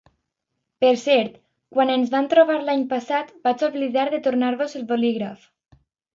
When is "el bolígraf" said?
4.83-5.47